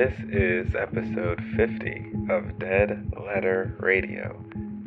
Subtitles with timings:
[0.00, 4.42] This is episode 50 of Dead Letter Radio.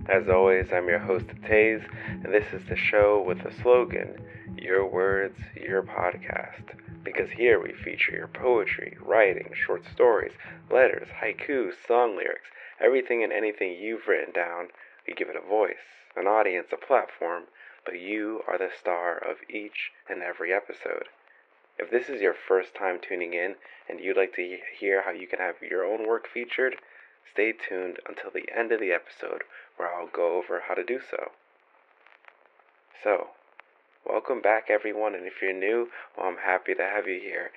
[0.10, 4.18] As always, I'm your host, Taze, and this is the show with the slogan
[4.58, 6.74] Your Words, Your Podcast.
[7.04, 10.34] Because here we feature your poetry, writing, short stories,
[10.72, 12.50] letters, haikus, song lyrics,
[12.84, 14.70] everything and anything you've written down.
[15.08, 15.76] We give it a voice,
[16.16, 17.44] an audience, a platform,
[17.86, 21.06] but you are the star of each and every episode.
[21.78, 23.56] If this is your first time tuning in
[23.90, 26.78] and you'd like to hear how you can have your own work featured,
[27.32, 29.44] stay tuned until the end of the episode
[29.78, 31.32] where I'll go over how to do so.
[33.04, 33.32] So,
[34.06, 37.52] welcome back everyone, and if you're new, well, I'm happy to have you here.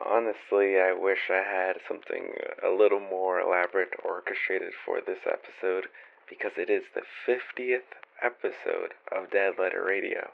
[0.00, 5.88] Honestly, I wish I had something a little more elaborate orchestrated for this episode
[6.28, 10.30] because it is the 50th episode of Dead Letter Radio.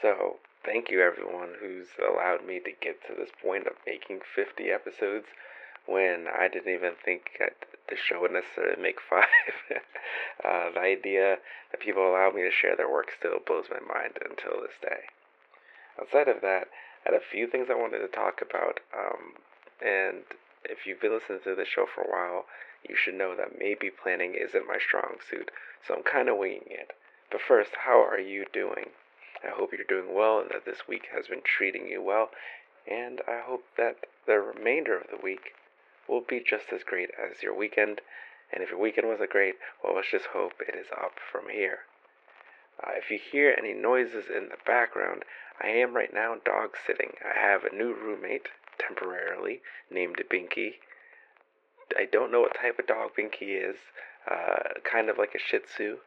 [0.00, 4.70] So, thank you everyone who's allowed me to get to this point of making 50
[4.70, 5.26] episodes
[5.86, 7.56] when I didn't even think that
[7.88, 9.26] the show would necessarily make five.
[10.44, 11.38] uh, the idea
[11.72, 15.08] that people allow me to share their work still blows my mind until this day.
[16.00, 16.68] Outside of that,
[17.04, 19.34] I had a few things I wanted to talk about, um,
[19.80, 20.22] and
[20.64, 22.44] if you've been listening to the show for a while,
[22.88, 25.50] you should know that maybe planning isn't my strong suit,
[25.82, 26.92] so I'm kind of winging it.
[27.32, 28.90] But first, how are you doing?
[29.44, 32.30] I hope you're doing well and that this week has been treating you well,
[32.86, 35.54] and I hope that the remainder of the week
[36.08, 38.00] will be just as great as your weekend.
[38.52, 41.80] And if your weekend wasn't great, well, let's just hope it is up from here.
[42.82, 45.24] Uh, if you hear any noises in the background,
[45.60, 47.12] I am right now dog sitting.
[47.24, 50.74] I have a new roommate, temporarily, named Binky.
[51.96, 53.76] I don't know what type of dog Binky is,
[54.30, 55.98] uh, kind of like a Shih Tzu.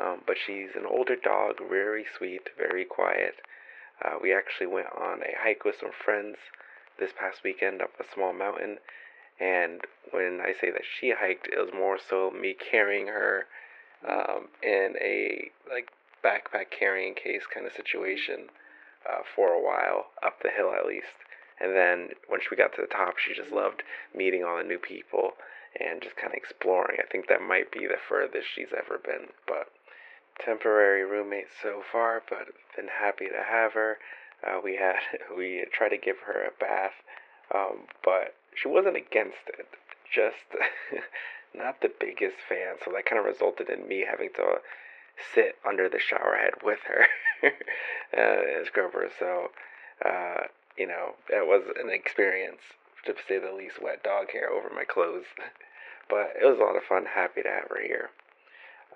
[0.00, 3.34] Um, but she's an older dog, very sweet, very quiet.
[4.04, 6.36] Uh, we actually went on a hike with some friends
[6.98, 8.78] this past weekend up a small mountain.
[9.40, 9.80] And
[10.10, 13.46] when I say that she hiked, it was more so me carrying her
[14.08, 15.90] um, in a like
[16.24, 18.48] backpack carrying case kind of situation
[19.08, 21.14] uh, for a while, up the hill at least.
[21.60, 23.82] And then once we got to the top, she just loved
[24.14, 25.32] meeting all the new people
[25.78, 26.98] and just kind of exploring.
[27.00, 29.28] I think that might be the furthest she's ever been.
[29.46, 29.70] But
[30.42, 33.98] temporary roommate so far, but been happy to have her.
[34.46, 34.96] Uh, we had
[35.36, 36.94] we tried to give her a bath,
[37.54, 39.66] um, but she wasn't against it.
[40.12, 40.46] Just
[41.54, 44.60] not the biggest fan, so that kind of resulted in me having to
[45.34, 47.06] sit under the shower head with her
[48.16, 49.08] uh, scrub her.
[49.18, 49.50] So,
[50.04, 50.46] uh,
[50.76, 52.60] you know, it was an experience
[53.06, 53.82] to say the least.
[53.82, 55.26] Wet dog hair over my clothes,
[56.08, 57.06] but it was a lot of fun.
[57.06, 58.10] Happy to have her here.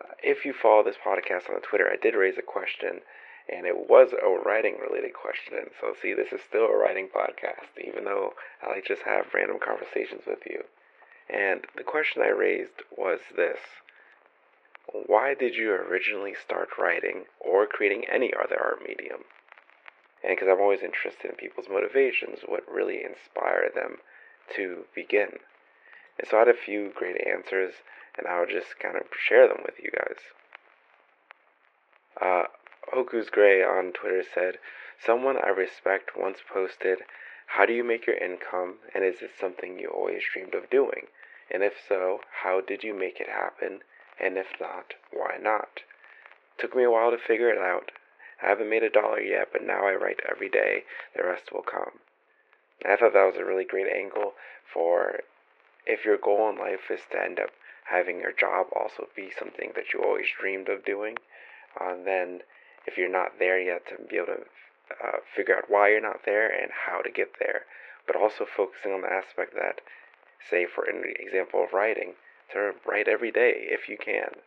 [0.01, 3.01] Uh, if you follow this podcast on Twitter, I did raise a question,
[3.49, 5.71] and it was a writing related question.
[5.81, 9.59] So, see, this is still a writing podcast, even though I like just have random
[9.59, 10.65] conversations with you.
[11.29, 13.59] And the question I raised was this
[15.07, 19.25] Why did you originally start writing or creating any other art medium?
[20.23, 23.99] And because I'm always interested in people's motivations, what really inspired them
[24.57, 25.39] to begin.
[26.19, 27.75] And so I had a few great answers
[28.19, 30.19] and I'll just kind of share them with you guys.
[32.21, 32.45] Uh,
[32.93, 34.59] Hoku's Gray on Twitter said,
[34.99, 36.99] Someone I respect once posted,
[37.47, 41.07] How do you make your income, and is it something you always dreamed of doing?
[41.51, 43.81] And if so, how did you make it happen?
[44.21, 45.83] And if not, why not?
[46.59, 47.93] Took me a while to figure it out.
[48.43, 50.85] I haven't made a dollar yet, but now I write every day.
[51.15, 52.01] The rest will come.
[52.85, 54.35] I thought that was a really great angle
[54.73, 55.21] for
[55.87, 57.51] if your goal in life is to end up
[57.91, 61.17] having your job also be something that you always dreamed of doing,
[61.81, 62.41] uh, then
[62.87, 64.45] if you're not there yet, to be able to
[65.05, 67.63] uh, figure out why you're not there and how to get there,
[68.07, 69.81] but also focusing on the aspect that,
[70.51, 72.15] say, for an example of writing,
[72.53, 74.41] to write every day if you can.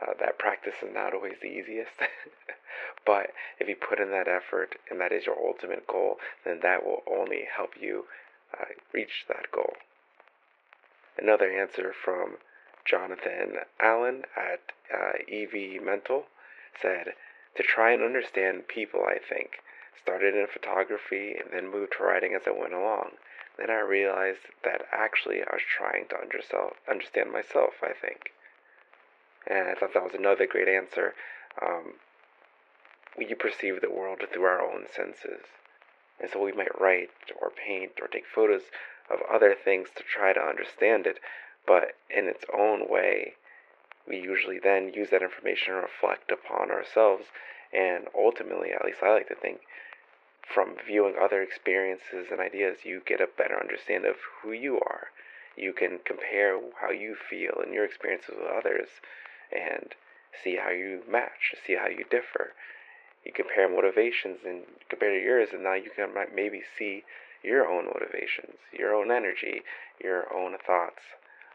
[0.00, 1.92] Uh, that practice is not always the easiest,
[3.06, 6.16] but if you put in that effort and that is your ultimate goal,
[6.46, 8.04] then that will only help you
[8.58, 8.64] uh,
[8.94, 9.74] reach that goal.
[11.18, 12.38] Another answer from
[12.84, 14.60] Jonathan Allen at
[14.92, 16.26] uh, EV Mental
[16.80, 17.14] said,
[17.56, 19.62] to try and understand people, I think.
[20.00, 23.12] Started in photography and then moved to writing as I went along.
[23.58, 26.20] Then I realized that actually I was trying to
[26.90, 28.32] understand myself, I think.
[29.46, 31.14] And I thought that was another great answer.
[31.60, 31.94] Um,
[33.16, 35.44] we perceive the world through our own senses.
[36.18, 38.62] And so we might write or paint or take photos
[39.10, 41.18] of other things to try to understand it,
[41.66, 43.34] but in its own way,
[44.06, 47.26] we usually then use that information to reflect upon ourselves,
[47.72, 49.60] and ultimately, at least I like to think,
[50.42, 55.08] from viewing other experiences and ideas, you get a better understanding of who you are.
[55.56, 58.88] You can compare how you feel and your experiences with others
[59.54, 59.94] and
[60.42, 62.52] see how you match, see how you differ.
[63.24, 67.04] You compare motivations and compare to yours, and now you can maybe see
[67.42, 69.62] your own motivations, your own energy,
[70.02, 71.02] your own thoughts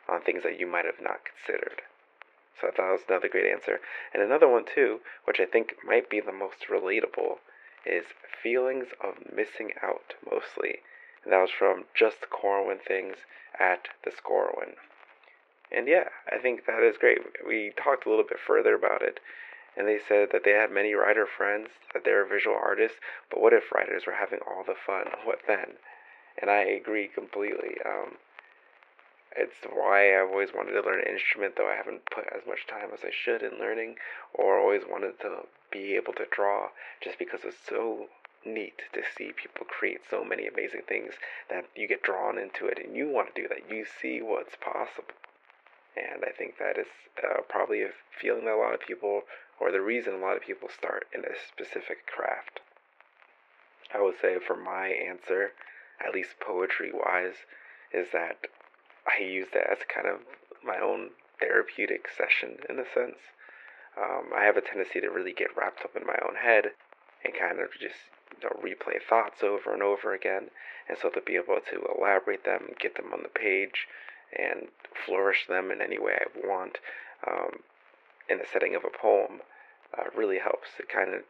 [0.09, 1.81] on things that you might have not considered.
[2.59, 3.80] So I thought that was another great answer.
[4.13, 7.38] And another one, too, which I think might be the most relatable,
[7.86, 8.06] is
[8.42, 10.80] feelings of missing out mostly.
[11.24, 13.18] And that was from Just Corwin Things
[13.59, 14.75] at the Scorwin.
[15.71, 17.19] And yeah, I think that is great.
[17.45, 19.19] We talked a little bit further about it,
[19.75, 23.00] and they said that they had many writer friends, that they were visual artists,
[23.30, 25.06] but what if writers were having all the fun?
[25.25, 25.74] What then?
[26.39, 27.77] And I agree completely.
[27.86, 28.18] Um,
[29.38, 32.66] it's why I've always wanted to learn an instrument, though I haven't put as much
[32.68, 33.95] time as I should in learning,
[34.34, 36.69] or always wanted to be able to draw,
[37.01, 38.07] just because it's so
[38.45, 41.13] neat to see people create so many amazing things
[41.50, 43.69] that you get drawn into it and you want to do that.
[43.69, 45.13] You see what's possible.
[45.95, 46.88] And I think that is
[47.24, 49.24] uh, probably a feeling that a lot of people,
[49.60, 52.60] or the reason a lot of people start in a specific craft.
[53.94, 55.51] I would say for my answer,
[56.06, 57.45] at least poetry wise,
[57.92, 58.48] is that
[59.07, 60.19] I use that as kind of
[60.63, 63.18] my own therapeutic session in a sense.
[63.98, 66.71] Um, I have a tendency to really get wrapped up in my own head
[67.24, 70.50] and kind of just you know, replay thoughts over and over again.
[70.88, 73.88] And so to be able to elaborate them, get them on the page,
[74.38, 74.68] and
[75.06, 76.80] flourish them in any way I want
[77.25, 77.63] um,
[78.30, 79.42] in the setting of a poem
[79.98, 80.69] uh, really helps.
[80.80, 81.21] It kind of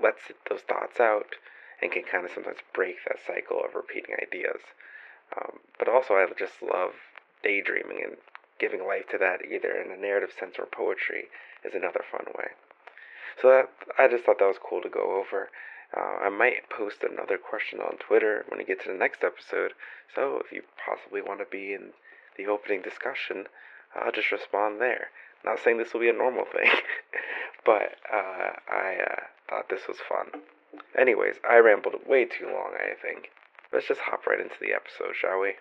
[0.00, 1.34] lets those thoughts out
[1.82, 4.62] and can kind of sometimes break that cycle of repeating ideas.
[5.36, 6.92] Um, but also, I just love
[7.42, 8.16] daydreaming and
[8.58, 11.28] giving life to that either in a narrative sense or poetry
[11.64, 12.48] is another fun way.
[13.40, 13.68] So that
[13.98, 15.50] I just thought that was cool to go over.
[15.96, 19.72] Uh, I might post another question on Twitter when we get to the next episode.
[20.14, 21.92] So if you possibly want to be in
[22.36, 23.46] the opening discussion,
[23.94, 25.08] I'll just respond there.
[25.44, 26.70] Not saying this will be a normal thing,
[27.64, 30.42] but uh, I uh, thought this was fun.
[30.98, 33.30] Anyways, I rambled way too long, I think.
[33.72, 35.54] Let's just hop right into the episode, shall we?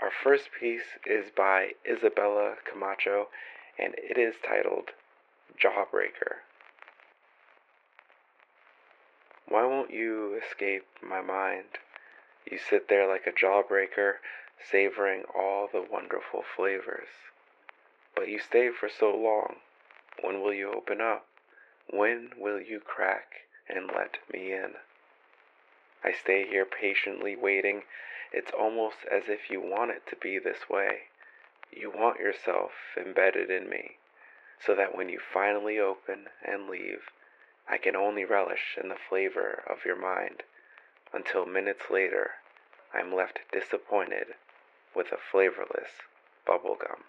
[0.00, 3.28] Our first piece is by Isabella Camacho,
[3.78, 4.90] and it is titled
[5.60, 6.42] Jawbreaker.
[9.48, 11.78] Why won't you escape my mind?
[12.48, 14.14] You sit there like a jawbreaker,
[14.70, 17.08] savoring all the wonderful flavors.
[18.14, 19.56] But you stay for so long.
[20.22, 21.26] When will you open up?
[21.90, 24.74] When will you crack and let me in?
[26.04, 27.82] I stay here patiently waiting
[28.32, 31.08] it's almost as if you want it to be this way.
[31.72, 33.98] You want yourself embedded in me,
[34.64, 37.10] so that when you finally open and leave,
[37.68, 40.42] I can only relish in the flavor of your mind,
[41.12, 42.30] until minutes later
[42.94, 44.28] I'm left disappointed
[44.94, 45.90] with a flavorless
[46.46, 47.04] bubblegum.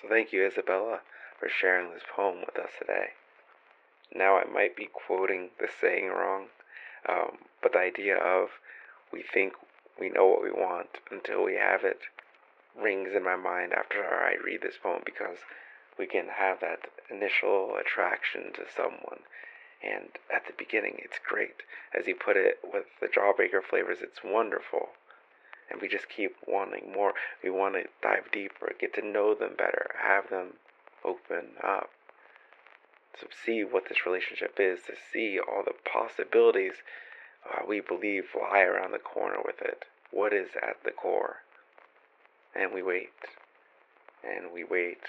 [0.00, 1.00] So thank you, Isabella,
[1.38, 3.10] for sharing this poem with us today.
[4.14, 6.46] Now I might be quoting the saying wrong,
[7.08, 8.48] um, but the idea of
[9.12, 9.54] we think
[9.98, 12.00] we know what we want until we have it
[12.80, 15.38] rings in my mind after I read this poem because
[15.98, 19.20] we can have that initial attraction to someone.
[19.82, 21.62] And at the beginning, it's great.
[21.96, 24.90] As you put it with the Jawbreaker flavors, it's wonderful.
[25.70, 27.12] And we just keep wanting more.
[27.42, 30.54] We want to dive deeper, get to know them better, have them
[31.04, 31.90] open up.
[33.20, 36.74] To see what this relationship is, to see all the possibilities
[37.46, 39.84] uh, we believe lie around the corner with it.
[40.10, 41.36] What is at the core?
[42.54, 43.10] And we wait.
[44.22, 45.00] And we wait.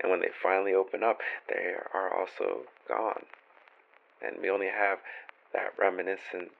[0.00, 3.24] And when they finally open up, they are also gone.
[4.22, 4.98] And we only have
[5.52, 6.52] that reminiscent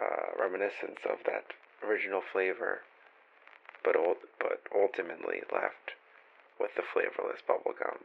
[0.00, 1.44] uh, reminiscence of that
[1.86, 2.80] original flavor,
[3.84, 5.92] but old, but ultimately left
[6.58, 8.00] with the flavorless bubblegum.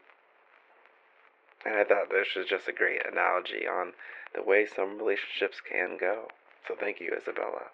[1.65, 3.93] And I thought this was just a great analogy on
[4.35, 6.27] the way some relationships can go.
[6.67, 7.71] So thank you, Isabella.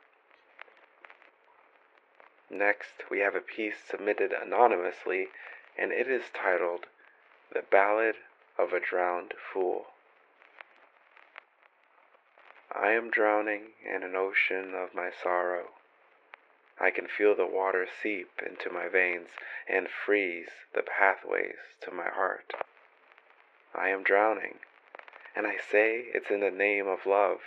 [2.50, 5.27] Next, we have a piece submitted anonymously,
[5.77, 6.86] and it is titled
[7.53, 8.15] The Ballad
[8.57, 9.88] of a Drowned Fool.
[12.74, 15.71] I am drowning in an ocean of my sorrow.
[16.79, 19.29] I can feel the water seep into my veins
[19.67, 22.53] and freeze the pathways to my heart.
[23.73, 24.55] I am drowning,
[25.35, 27.39] and I say it's in the name of love,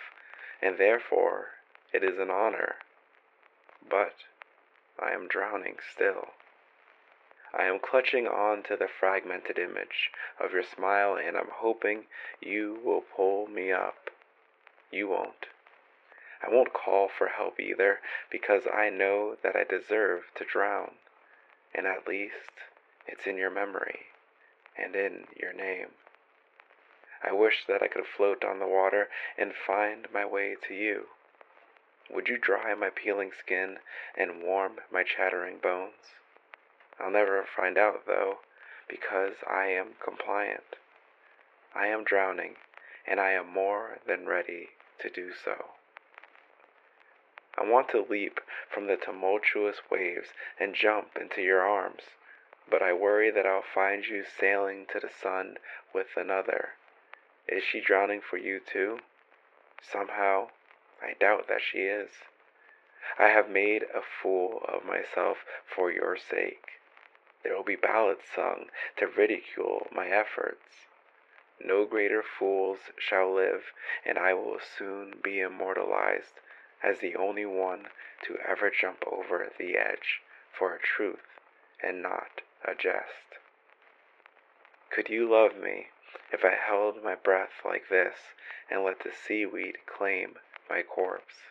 [0.62, 1.48] and therefore
[1.92, 2.76] it is an honor.
[3.88, 4.14] But
[4.98, 6.28] I am drowning still.
[7.56, 12.04] I am clutching on to the fragmented image of your smile, and I'm hoping
[12.40, 14.10] you will pull me up.
[14.90, 15.46] You won't.
[16.42, 18.00] I won't call for help either,
[18.30, 20.92] because I know that I deserve to drown,
[21.74, 22.50] and at least
[23.06, 24.06] it's in your memory
[24.76, 25.88] and in your name.
[27.26, 31.08] I wish that I could float on the water and find my way to you.
[32.10, 33.78] Would you dry my peeling skin
[34.14, 36.16] and warm my chattering bones?
[37.00, 38.40] I'll never find out, though,
[38.88, 40.76] because I am compliant.
[41.74, 42.56] I am drowning,
[43.06, 44.68] and I am more than ready
[45.00, 45.70] to do so.
[47.56, 52.02] I want to leap from the tumultuous waves and jump into your arms,
[52.68, 55.56] but I worry that I'll find you sailing to the sun
[55.92, 56.74] with another.
[57.46, 59.00] Is she drowning for you too?
[59.82, 60.48] Somehow,
[61.02, 62.10] I doubt that she is.
[63.18, 66.80] I have made a fool of myself for your sake.
[67.42, 70.86] There will be ballads sung to ridicule my efforts.
[71.60, 73.72] No greater fools shall live,
[74.04, 76.40] and I will soon be immortalized
[76.82, 77.88] as the only one
[78.22, 81.38] to ever jump over the edge for a truth
[81.82, 83.38] and not a jest.
[84.90, 85.88] Could you love me
[86.34, 88.16] if I held my breath like this
[88.68, 90.34] and let the seaweed claim
[90.68, 91.44] my corpse?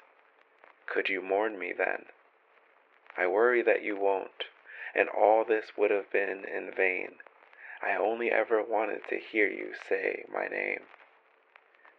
[0.87, 2.07] Could you mourn me then?
[3.15, 4.43] I worry that you won't,
[4.93, 7.19] and all this would have been in vain.
[7.81, 10.81] I only ever wanted to hear you say my name.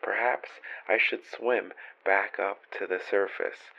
[0.02, 0.50] Perhaps
[0.86, 1.72] I should swim
[2.04, 3.70] back up to the surface.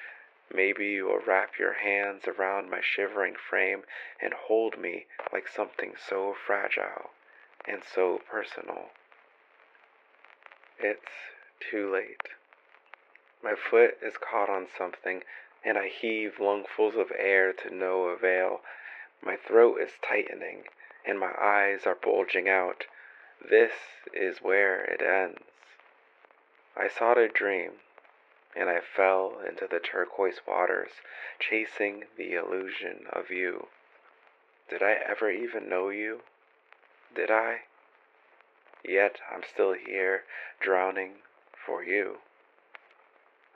[0.51, 3.83] Maybe you will wrap your hands around my shivering frame
[4.19, 7.12] and hold me like something so fragile
[7.67, 8.89] and so personal.
[10.79, 11.00] It's
[11.60, 12.22] too late.
[13.43, 15.22] My foot is caught on something,
[15.63, 18.62] and I heave lungfuls of air to no avail.
[19.24, 20.63] My throat is tightening,
[21.05, 22.86] and my eyes are bulging out.
[23.41, 23.72] This
[24.13, 25.43] is where it ends.
[26.75, 27.72] I sought a dream,
[28.55, 30.91] and I fell into the turquoise waters,
[31.39, 33.67] chasing the illusion of you.
[34.69, 36.22] Did I ever even know you?
[37.15, 37.62] Did I?
[38.84, 40.24] Yet I'm still here,
[40.60, 41.13] drowning
[41.65, 42.17] for you.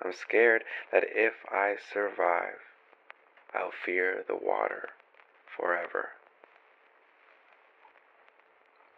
[0.01, 2.59] I'm scared that if I survive,
[3.53, 4.89] I'll fear the water
[5.45, 6.09] forever.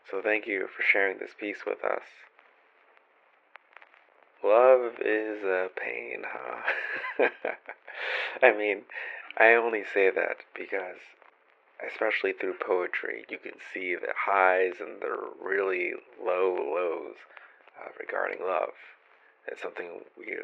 [0.10, 2.03] So thank you for sharing this piece with us.
[4.44, 7.30] Love is a pain, huh?
[8.41, 8.82] I mean,
[9.38, 10.98] I only say that because,
[11.88, 17.15] especially through poetry, you can see the highs and the really low lows
[17.79, 18.73] uh, regarding love.
[19.47, 20.38] It's something we,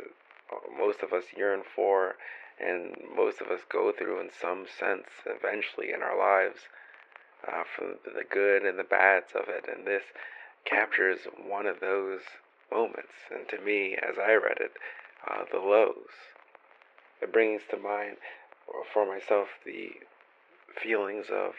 [0.78, 2.16] most of us yearn for,
[2.60, 6.62] and most of us go through in some sense eventually in our lives
[7.48, 9.66] uh, from the good and the bads of it.
[9.72, 10.04] And this
[10.66, 12.22] captures one of those
[12.72, 13.14] moments.
[13.32, 14.74] And to me, as I read it,
[15.30, 16.34] uh, the lows.
[17.22, 18.18] It brings to mind
[18.94, 19.92] for myself the
[20.82, 21.54] feelings of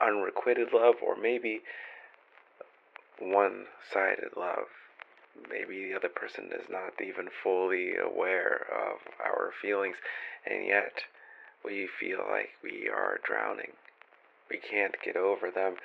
[0.00, 1.60] unrequited love or maybe
[3.18, 4.68] one sided love.
[5.50, 9.96] Maybe the other person is not even fully aware of our feelings,
[10.44, 11.04] and yet
[11.64, 13.72] we feel like we are drowning
[14.50, 15.76] we can't get over them.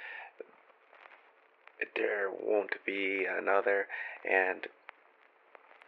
[1.96, 3.88] There won't be another,
[4.30, 4.68] and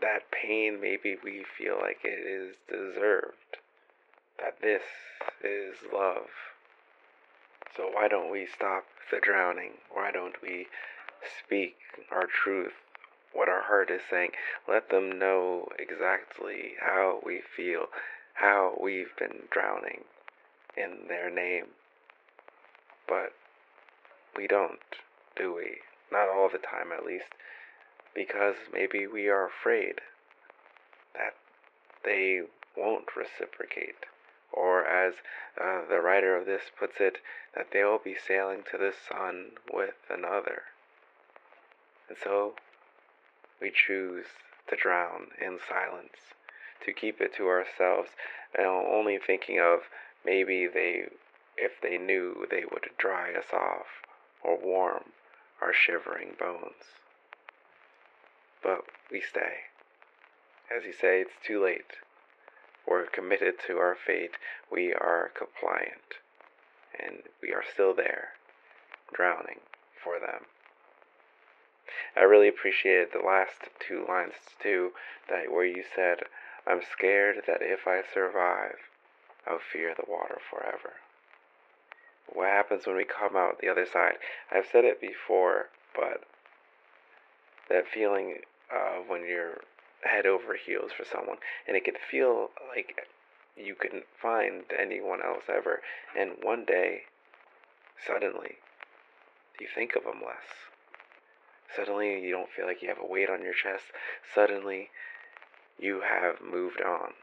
[0.01, 3.57] that pain maybe we feel like it is deserved.
[4.39, 4.83] That this
[5.43, 6.27] is love.
[7.75, 9.73] So why don't we stop the drowning?
[9.91, 10.67] Why don't we
[11.43, 11.75] speak
[12.11, 12.73] our truth,
[13.33, 14.31] what our heart is saying?
[14.67, 17.87] Let them know exactly how we feel,
[18.35, 20.03] how we've been drowning
[20.77, 21.67] in their name.
[23.07, 23.33] But
[24.35, 24.79] we don't,
[25.35, 25.77] do we?
[26.11, 27.25] Not all the time, at least.
[28.13, 29.95] Because maybe we are afraid
[31.13, 31.35] that
[32.03, 32.41] they
[32.77, 34.05] won't reciprocate.
[34.55, 35.15] Or, as
[35.61, 37.17] uh, the writer of this puts it,
[37.55, 40.63] that they will be sailing to the sun with another.
[42.07, 42.53] And so
[43.61, 44.25] we choose
[44.69, 46.33] to drown in silence,
[46.85, 48.11] to keep it to ourselves,
[48.57, 49.81] and only thinking of
[50.25, 51.09] maybe they
[51.57, 53.87] if they knew they would dry us off
[54.43, 55.03] or warm
[55.61, 56.99] our shivering bones.
[58.61, 59.71] But we stay.
[60.75, 61.97] As you say, it's too late.
[62.87, 64.37] We're committed to our fate.
[64.71, 66.21] We are compliant.
[66.99, 68.29] And we are still there,
[69.13, 69.59] drowning
[70.03, 70.45] for them.
[72.15, 74.91] I really appreciated the last two lines too,
[75.29, 76.19] that where you said,
[76.65, 78.77] I'm scared that if I survive,
[79.45, 80.93] I'll fear the water forever.
[82.33, 84.15] what happens when we come out the other side.
[84.51, 86.23] I've said it before, but
[87.69, 88.39] that feeling
[88.71, 89.61] of when you're
[90.05, 93.07] head over heels for someone, and it could feel like
[93.57, 95.81] you couldn't find anyone else ever,
[96.17, 97.03] and one day,
[98.05, 98.55] suddenly,
[99.59, 100.69] you think of them less.
[101.75, 103.85] Suddenly, you don't feel like you have a weight on your chest.
[104.33, 104.89] Suddenly,
[105.79, 107.13] you have moved on.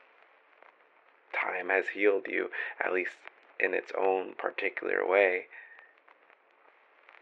[1.32, 2.50] Time has healed you,
[2.84, 3.16] at least
[3.58, 5.46] in its own particular way.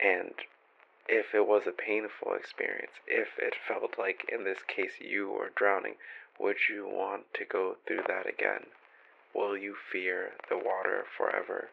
[0.02, 0.32] And
[1.10, 5.50] if it was a painful experience, if it felt like in this case you were
[5.56, 5.96] drowning,
[6.38, 8.66] would you want to go through that again?
[9.34, 11.70] Will you fear the water forever?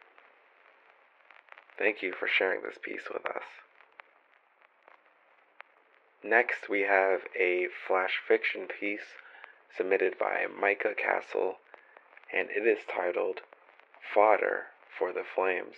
[1.78, 3.44] Thank you for sharing this piece with us.
[6.24, 9.22] Next, we have a flash fiction piece
[9.76, 11.60] submitted by Micah Castle,
[12.34, 13.42] and it is titled
[14.14, 14.68] Fodder
[14.98, 15.76] for the Flames.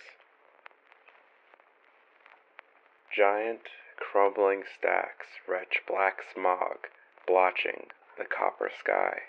[3.12, 6.86] Giant, crumbling stacks retch black smog,
[7.26, 9.24] blotching the copper sky.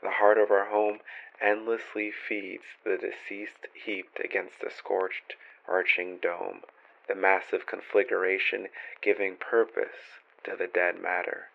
[0.00, 1.00] The heart of our home
[1.38, 5.36] endlessly feeds the deceased heaped against the scorched,
[5.68, 6.64] arching dome,
[7.06, 8.70] the massive conflagration
[9.02, 11.50] giving purpose to the dead matter.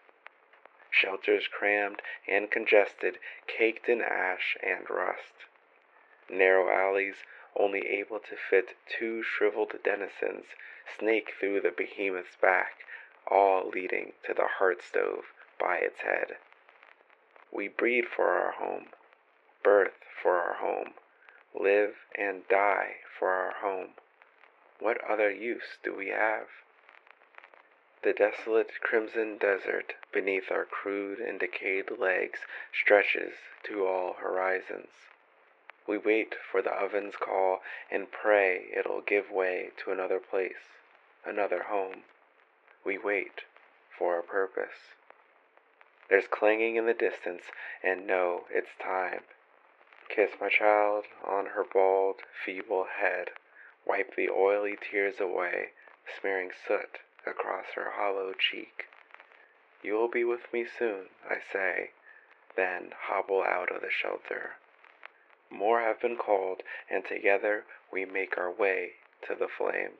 [0.91, 3.17] Shelters crammed and congested,
[3.48, 5.33] caked in ash and rust.
[6.29, 7.24] Narrow alleys,
[7.55, 10.46] only able to fit two shriveled denizens,
[10.98, 12.86] snake through the behemoth's back,
[13.27, 15.25] all leading to the hearth stove
[15.60, 16.38] by its head.
[17.51, 18.88] We breed for our home,
[19.63, 20.93] birth for our home,
[21.53, 23.96] live and die for our home.
[24.79, 26.48] What other use do we have?
[28.03, 32.39] The desolate crimson desert beneath our crude and decayed legs
[32.74, 33.34] stretches
[33.65, 35.11] to all horizons.
[35.91, 40.79] We wait for the oven's call and pray it'll give way to another place,
[41.25, 42.03] another home.
[42.86, 43.41] We wait
[43.98, 44.96] for a purpose.
[46.09, 47.44] There's clanging in the distance,
[47.83, 49.24] and no, it's time.
[50.07, 53.31] Kiss my child on her bald, feeble head.
[53.85, 55.72] Wipe the oily tears away,
[56.22, 58.85] smearing soot across her hollow cheek.
[59.83, 61.92] You will be with me soon, I say,
[62.55, 64.51] then hobble out of the shelter.
[65.51, 68.94] More have been called, and together we make our way
[69.27, 70.00] to the flames.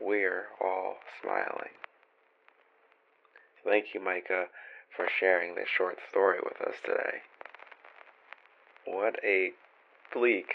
[0.00, 1.74] We're all smiling.
[3.64, 4.46] Thank you, Micah,
[4.94, 7.22] for sharing this short story with us today.
[8.84, 9.52] What a
[10.12, 10.54] bleak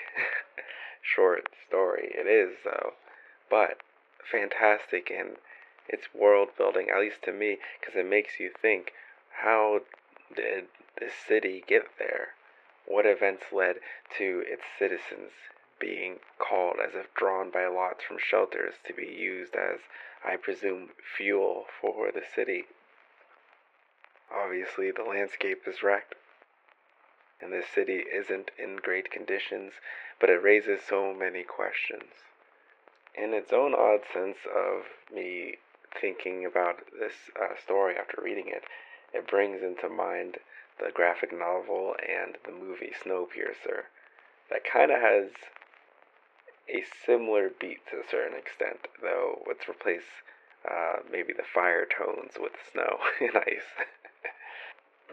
[1.02, 2.94] short story it is, though,
[3.50, 3.82] but
[4.24, 5.38] fantastic in
[5.88, 8.94] its world building, at least to me, because it makes you think
[9.44, 9.82] how
[10.34, 12.30] did this city get there?
[12.86, 13.78] What events led
[14.18, 15.32] to its citizens
[15.80, 19.80] being called, as if drawn by lots from shelters, to be used as,
[20.24, 22.66] I presume, fuel for the city?
[24.32, 26.16] Obviously, the landscape is wrecked,
[27.42, 29.74] and the city isn't in great conditions,
[30.20, 32.24] but it raises so many questions.
[33.14, 35.58] In its own odd sense of me
[36.00, 38.64] thinking about this uh, story after reading it,
[39.14, 40.38] it brings into mind
[40.80, 43.88] the graphic novel and the movie Snowpiercer
[44.50, 45.30] that kind of has
[46.70, 50.24] a similar beat to a certain extent, though let's replace
[50.70, 53.70] uh, maybe the fire tones with snow and ice.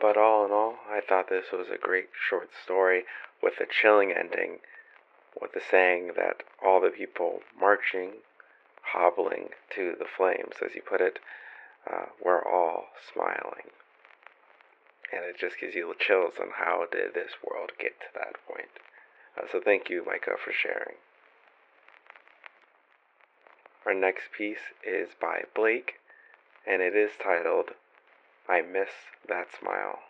[0.00, 3.04] But all in all, I thought this was a great short story
[3.40, 4.58] with a chilling ending,
[5.40, 8.22] with the saying that all the people marching,
[8.82, 11.20] hobbling to the flames, as you put it,
[11.88, 13.70] uh, were all smiling.
[15.12, 18.36] And it just gives you the chills on how did this world get to that
[18.48, 18.70] point.
[19.36, 20.96] Uh, so thank you, Micah, for sharing.
[23.84, 25.94] Our next piece is by Blake,
[26.66, 27.70] and it is titled
[28.48, 28.90] I miss
[29.28, 30.00] that smile.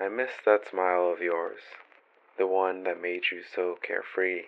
[0.00, 1.60] I miss that smile of yours,
[2.36, 4.46] the one that made you so carefree.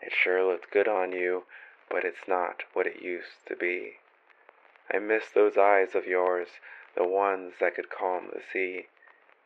[0.00, 1.44] It sure looked good on you,
[1.90, 3.98] but it's not what it used to be.
[4.92, 6.48] I miss those eyes of yours,
[6.94, 8.88] the ones that could calm the sea.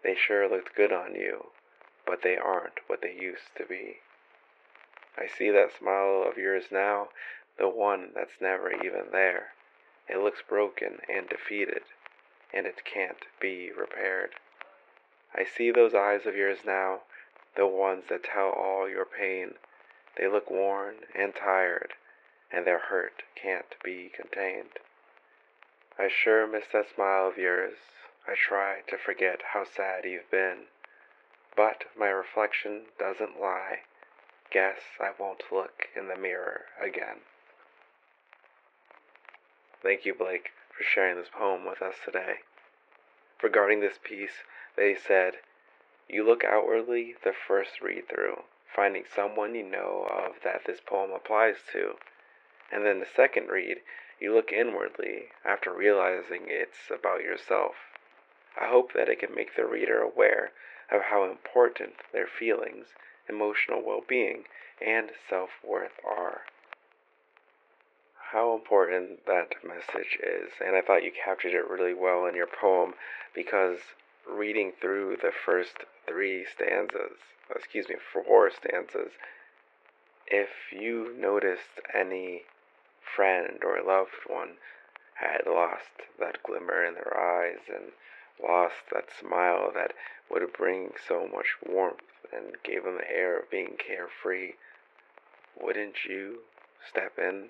[0.02, 1.46] They sure looked good on you,
[2.07, 4.00] but they aren't what they used to be.
[5.16, 7.09] I see that smile of yours now,
[7.59, 9.52] the one that's never even there.
[10.09, 11.83] It looks broken and defeated,
[12.52, 14.35] and it can't be repaired.
[15.35, 17.02] I see those eyes of yours now,
[17.57, 19.55] the ones that tell all your pain.
[20.16, 21.94] They look worn and tired,
[22.50, 24.78] and their hurt can't be contained.
[25.98, 27.78] I sure miss that smile of yours.
[28.26, 30.66] I try to forget how sad you've been.
[31.57, 33.81] but my reflection doesn't lie.
[34.50, 37.20] Guess I won't look in the mirror again.
[39.83, 42.37] Thank you, Blake, for sharing this poem with us today.
[43.42, 44.44] Regarding this piece,
[44.76, 45.35] they said,
[46.09, 51.11] You look outwardly the first read through, finding someone you know of that this poem
[51.11, 51.96] applies to.
[52.70, 53.78] And then the second read,
[54.22, 57.74] you look inwardly after realizing it's about yourself.
[58.61, 60.52] I hope that it can make the reader aware
[60.92, 62.87] of how important their feelings,
[63.28, 64.44] emotional well being,
[64.80, 66.42] and self worth are.
[68.30, 72.46] How important that message is, and I thought you captured it really well in your
[72.46, 72.94] poem
[73.35, 73.78] because
[74.30, 77.18] reading through the first three stanzas,
[77.54, 79.11] excuse me, four stanzas,
[80.28, 82.42] if you noticed any
[83.17, 84.57] friend or loved one
[85.15, 87.93] had lost that glimmer in their eyes and
[88.43, 89.93] lost that smile that
[90.31, 92.01] would bring so much warmth
[92.33, 94.53] and gave them the air of being carefree,
[95.61, 96.38] wouldn't you
[96.88, 97.49] step in?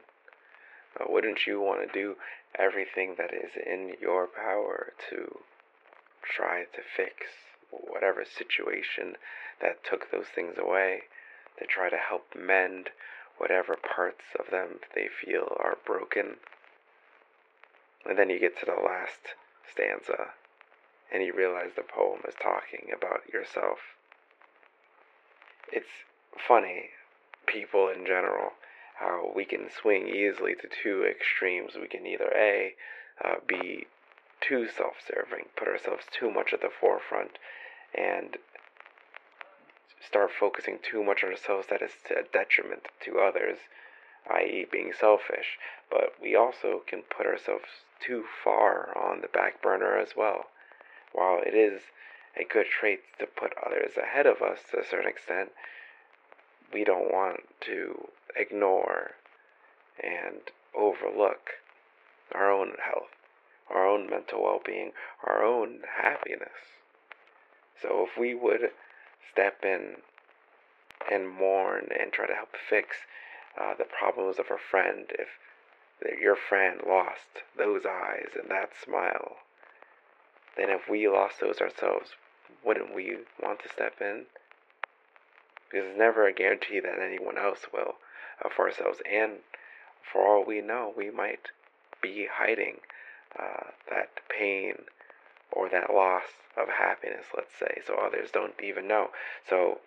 [1.01, 2.17] Uh, wouldn't you want to do
[2.59, 5.39] everything that is in your power to
[6.23, 7.15] try to fix
[7.71, 9.17] whatever situation
[9.61, 11.03] that took those things away,
[11.59, 12.91] to try to help mend
[13.43, 16.37] whatever parts of them they feel are broken?
[18.09, 19.35] And then you get to the last
[19.69, 20.31] stanza
[21.13, 23.79] and you realize the poem is talking about yourself.
[25.73, 26.07] It's
[26.47, 26.91] funny,
[27.47, 28.53] people in general,
[28.99, 31.73] how we can swing easily to two extremes.
[31.75, 32.75] We can either A,
[33.23, 33.87] uh, be
[34.41, 37.39] too self serving, put ourselves too much at the forefront,
[37.95, 38.37] and
[40.05, 43.59] start focusing too much on ourselves that is a detriment to others,
[44.31, 45.59] i.e., being selfish.
[45.91, 50.47] But we also can put ourselves too far on the back burner as well
[51.13, 51.83] while it is
[52.37, 55.51] a good trait to put others ahead of us to a certain extent,
[56.73, 59.13] we don't want to ignore
[60.03, 60.41] and
[60.75, 61.51] overlook
[62.35, 63.11] our own health,
[63.69, 64.93] our own mental well being,
[65.25, 66.81] our own happiness.
[67.81, 68.71] So if we would
[69.31, 69.97] step in
[71.11, 72.97] and mourn and try to help fix
[73.61, 75.29] uh, the problems of a friend, if
[76.21, 79.37] your friend lost those eyes and that smile,
[80.57, 82.11] then if we lost those ourselves,
[82.65, 84.27] wouldn't we want to step in?
[85.71, 87.95] Because it's never a guarantee that anyone else will
[88.45, 88.99] uh, for ourselves.
[89.11, 89.39] And
[90.11, 91.49] for all we know, we might
[92.03, 92.79] be hiding
[93.39, 94.75] uh, that pain
[95.53, 96.23] or that loss
[96.57, 99.11] of happiness, let's say, so others don't even know.
[99.49, 99.81] So,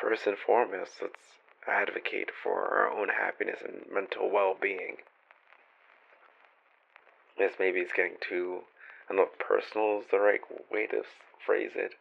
[0.00, 4.98] first and foremost, let's advocate for our own happiness and mental well being.
[7.38, 8.62] This maybe is getting too
[9.08, 10.40] I don't know if personal is the right
[10.70, 11.04] way to
[11.44, 11.94] phrase it,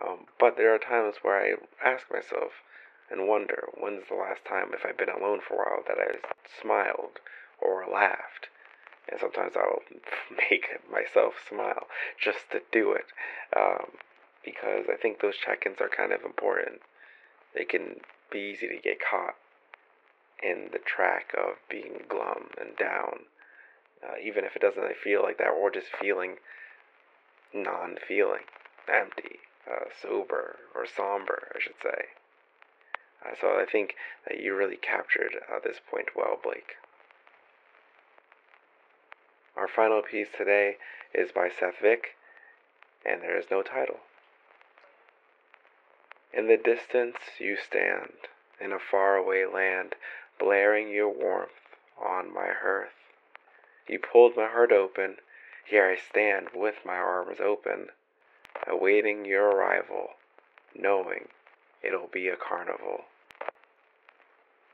[0.00, 1.56] um, but there are times where I
[1.86, 2.62] ask myself
[3.10, 6.16] and wonder when's the last time, if I've been alone for a while, that I
[6.60, 7.20] smiled
[7.60, 8.48] or laughed.
[9.10, 9.82] And sometimes I'll
[10.50, 11.86] make myself smile
[12.22, 13.06] just to do it,
[13.56, 13.92] um,
[14.44, 16.80] because I think those check-ins are kind of important.
[17.54, 19.36] They can be easy to get caught
[20.42, 23.24] in the track of being glum and down
[24.02, 26.36] uh, even if it doesn't feel like that, or just feeling
[27.52, 28.44] non feeling,
[28.88, 29.40] empty,
[29.70, 32.06] uh, sober, or somber, I should say.
[33.24, 33.94] Uh, so I think
[34.26, 36.76] that you really captured uh, this point well, Blake.
[39.58, 40.76] Our final piece today
[41.12, 42.14] is by Seth Vick,
[43.04, 43.98] and there is no title.
[46.32, 48.12] In the distance you stand,
[48.60, 49.96] in a faraway land,
[50.38, 51.50] blaring your warmth
[52.00, 52.94] on my hearth.
[53.88, 55.16] You pulled my heart open.
[55.64, 57.88] Here I stand with my arms open,
[58.64, 60.10] awaiting your arrival,
[60.72, 61.30] knowing
[61.82, 63.06] it'll be a carnival.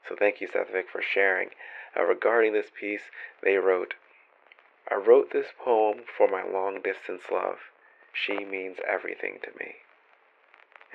[0.06, 1.48] So thank you, Seth Vick, for sharing.
[1.98, 3.04] Uh, regarding this piece,
[3.42, 3.94] they wrote,
[4.90, 7.58] I wrote this poem for my long distance love.
[8.12, 9.76] She means everything to me.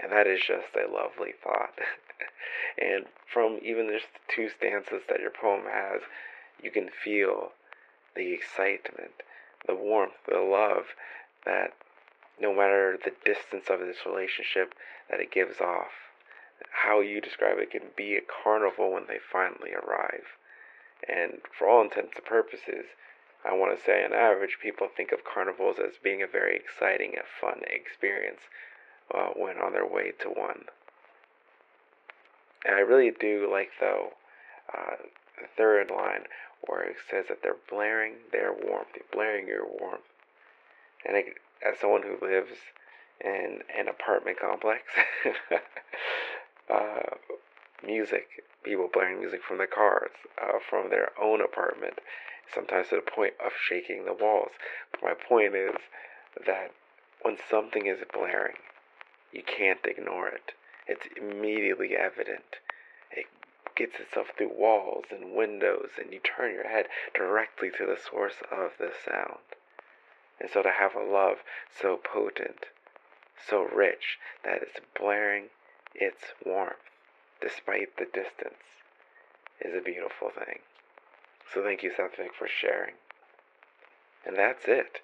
[0.02, 1.73] And that is just a lovely thought.
[2.78, 6.02] and from even just the two stanzas that your poem has,
[6.62, 7.52] you can feel
[8.15, 9.23] the excitement,
[9.67, 10.86] the warmth, the love
[11.45, 11.73] that
[12.39, 14.73] no matter the distance of this relationship
[15.10, 15.91] that it gives off,
[16.71, 20.38] how you describe it can be a carnival when they finally arrive.
[21.08, 22.86] And for all intents and purposes,
[23.45, 27.13] I want to say on average, people think of carnivals as being a very exciting
[27.15, 28.41] and fun experience
[29.13, 30.65] uh, when on their way to one.
[32.65, 34.10] And I really do like, though,
[34.78, 34.95] uh,
[35.39, 36.23] the third line
[36.67, 40.04] where it says that they're blaring their warmth, they're blaring your warmth.
[41.06, 42.52] And it, as someone who lives
[43.23, 44.84] in an apartment complex.
[46.73, 47.15] uh,
[47.86, 51.99] music, people blaring music from their cars, uh, from their own apartment,
[52.53, 54.51] sometimes to the point of shaking the walls.
[54.91, 55.75] But my point is
[56.45, 56.71] that
[57.21, 58.57] when something is blaring,
[59.31, 60.53] you can't ignore it.
[60.88, 62.57] It's immediately evident.
[63.12, 63.27] It
[63.75, 68.41] gets itself through walls and windows, and you turn your head directly to the source
[68.51, 69.39] of the sound.
[70.39, 71.38] And so to have a love
[71.69, 72.65] so potent,
[73.47, 75.49] so rich, that it's blaring
[75.93, 76.77] its warmth
[77.41, 78.83] despite the distance
[79.62, 80.59] is a beautiful thing.
[81.53, 82.93] So thank you, Satvik, for sharing.
[84.25, 85.01] And that's it.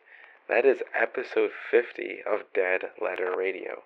[0.48, 3.84] That is episode 50 of Dead Letter Radio.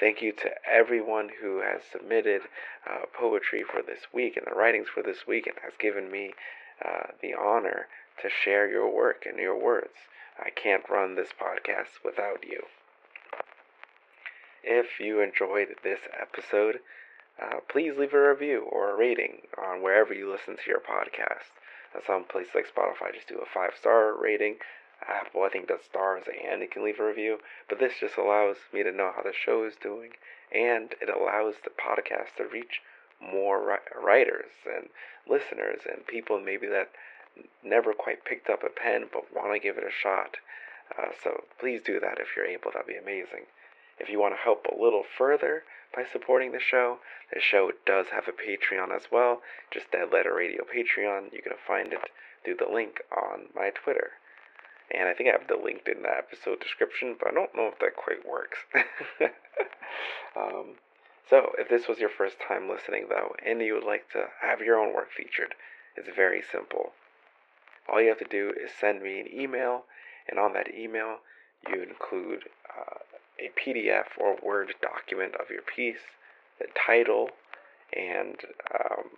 [0.00, 2.42] Thank you to everyone who has submitted
[2.88, 6.32] uh, poetry for this week and the writings for this week and has given me
[6.84, 7.86] uh, the honor
[8.20, 9.94] to share your work and your words.
[10.38, 12.62] I can't run this podcast without you.
[14.64, 16.80] If you enjoyed this episode,
[17.40, 21.50] uh, please leave a review or a rating on wherever you listen to your podcast.
[22.06, 24.56] Some places like Spotify just do a five star rating.
[25.08, 27.38] Apple, I think, does stars and it can leave a review.
[27.68, 30.12] But this just allows me to know how the show is doing,
[30.54, 32.82] and it allows the podcast to reach
[33.20, 34.88] more writers and
[35.28, 36.90] listeners and people maybe that
[37.62, 40.36] never quite picked up a pen but want to give it a shot.
[40.98, 42.70] Uh, so please do that if you're able.
[42.72, 43.46] That'd be amazing.
[44.02, 45.62] If you want to help a little further
[45.94, 46.98] by supporting the show,
[47.32, 49.42] the show does have a Patreon as well.
[49.70, 51.32] Just Dead Letter Radio Patreon.
[51.32, 52.10] You can find it
[52.44, 54.10] through the link on my Twitter.
[54.90, 57.68] And I think I have the link in the episode description, but I don't know
[57.68, 58.58] if that quite works.
[60.36, 60.74] um,
[61.30, 64.60] so, if this was your first time listening, though, and you would like to have
[64.60, 65.54] your own work featured,
[65.96, 66.92] it's very simple.
[67.88, 69.84] All you have to do is send me an email,
[70.28, 71.18] and on that email,
[71.68, 72.98] you include uh,
[73.42, 76.06] a PDF or Word document of your piece,
[76.58, 77.30] the title,
[77.92, 78.36] and
[78.72, 79.10] um,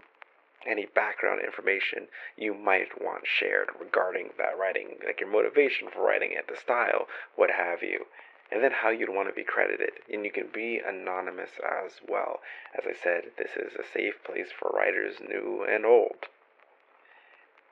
[0.67, 6.33] any background information you might want shared regarding that writing, like your motivation for writing
[6.33, 7.07] it, the style,
[7.37, 8.07] what have you,
[8.51, 9.93] and then how you'd want to be credited.
[10.13, 12.41] And you can be anonymous as well.
[12.77, 16.27] As I said, this is a safe place for writers new and old.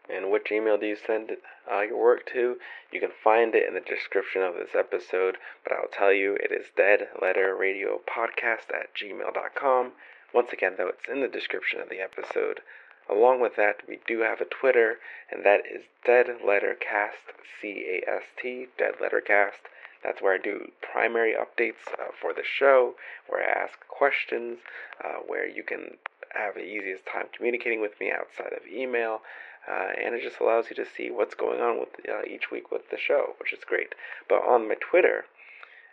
[0.08, 1.36] And which email do you send
[1.70, 2.56] uh, your work to?
[2.90, 6.50] You can find it in the description of this episode, but I'll tell you it
[6.50, 9.92] is deadletterradiopodcast at gmail.com.
[10.34, 12.60] Once again, though, it's in the description of the episode.
[13.08, 14.98] Along with that, we do have a Twitter,
[15.30, 19.60] and that is Dead Letter Cast, C A S T, Dead Letter Cast.
[20.02, 22.94] That's where I do primary updates uh, for the show,
[23.28, 24.58] where I ask questions,
[25.02, 25.98] uh, where you can
[26.34, 29.22] have the easiest time communicating with me outside of email.
[29.68, 32.70] Uh, and it just allows you to see what's going on with uh, each week
[32.70, 33.94] with the show, which is great.
[34.28, 35.24] But on my Twitter,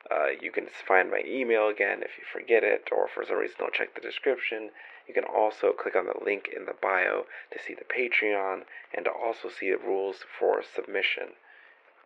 [0.09, 3.57] uh, you can find my email again if you forget it, or for some reason
[3.59, 4.71] don't check the description.
[5.07, 9.05] You can also click on the link in the bio to see the Patreon and
[9.05, 11.37] to also see the rules for submission.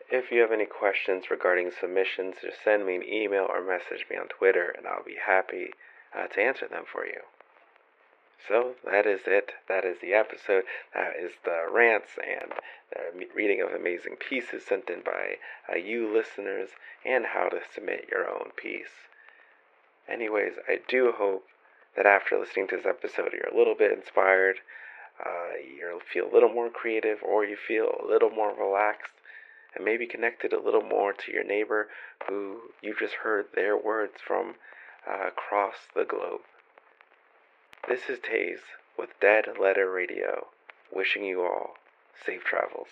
[0.10, 4.18] If you have any questions regarding submissions, just send me an email or message me
[4.18, 5.74] on Twitter, and I'll be happy
[6.14, 7.22] uh, to answer them for you.
[8.48, 9.52] So that is it.
[9.70, 10.64] That is the episode.
[10.94, 12.52] That is the rants and
[12.92, 15.38] the reading of amazing pieces sent in by
[15.72, 16.70] uh, you listeners
[17.06, 19.08] and how to submit your own piece.
[20.10, 21.46] Anyways, I do hope
[21.96, 24.58] that after listening to this episode, you're a little bit inspired,
[25.24, 29.14] uh, you feel a little more creative, or you feel a little more relaxed,
[29.76, 31.88] and maybe connected a little more to your neighbor
[32.28, 34.56] who you just heard their words from
[35.08, 36.42] uh, across the globe.
[37.86, 38.62] This is Taze
[38.98, 40.48] with Dead Letter Radio,
[40.90, 41.76] wishing you all
[42.26, 42.88] safe travels.